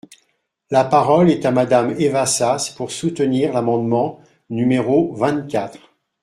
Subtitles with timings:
[0.71, 5.91] La parole est à Madame Eva Sas, pour soutenir l’amendement numéro vingt-quatre.